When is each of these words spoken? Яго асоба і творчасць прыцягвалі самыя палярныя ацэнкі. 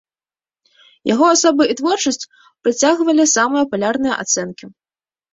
Яго 1.09 1.25
асоба 1.33 1.67
і 1.73 1.75
творчасць 1.79 2.27
прыцягвалі 2.67 3.25
самыя 3.33 3.63
палярныя 3.75 4.17
ацэнкі. 4.25 4.65